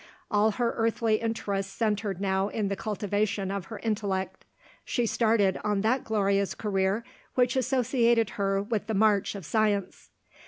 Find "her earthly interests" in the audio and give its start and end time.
0.53-1.71